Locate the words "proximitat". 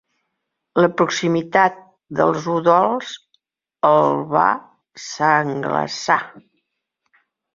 1.01-1.75